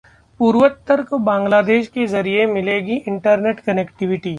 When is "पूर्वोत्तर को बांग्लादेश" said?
0.39-1.87